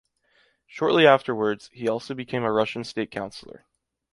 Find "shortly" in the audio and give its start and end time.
0.65-1.05